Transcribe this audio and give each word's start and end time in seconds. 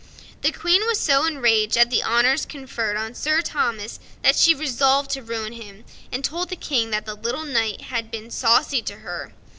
The 0.41 0.51
Queen 0.51 0.81
was 0.87 0.99
so 0.99 1.25
enraged 1.25 1.77
at 1.77 1.91
the 1.91 2.01
honors 2.01 2.43
conferred 2.47 2.97
on 2.97 3.13
Sir 3.13 3.43
Thomas 3.43 3.99
that 4.23 4.35
she 4.35 4.55
resolved 4.55 5.11
to 5.11 5.21
ruin 5.21 5.53
him, 5.53 5.85
and 6.11 6.25
told 6.25 6.49
the 6.49 6.55
King 6.55 6.89
that 6.89 7.05
the 7.05 7.13
little 7.13 7.45
knight 7.45 7.81
had 7.81 8.09
been 8.09 8.31
saucy 8.31 8.81
to 8.81 8.95
her. 9.05 9.31